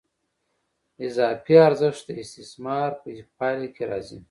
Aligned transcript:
اضافي 1.05 1.55
ارزښت 1.67 2.01
د 2.07 2.09
استثمار 2.23 2.89
په 3.01 3.07
پایله 3.37 3.67
کې 3.75 3.83
راځي 3.91 4.19